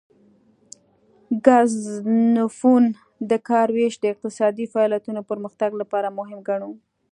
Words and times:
ګزنفون 1.45 2.83
د 3.29 3.31
کار 3.47 3.67
ویش 3.75 3.95
د 3.99 4.05
اقتصادي 4.13 4.65
فعالیتونو 4.73 5.21
پرمختګ 5.31 5.71
لپاره 5.81 6.15
مهم 6.19 6.39
ګڼلو 6.47 6.71